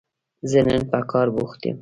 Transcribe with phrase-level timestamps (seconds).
[0.49, 1.77] زه نن په کار بوخت يم